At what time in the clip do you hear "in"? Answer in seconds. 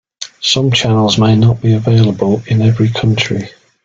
2.47-2.63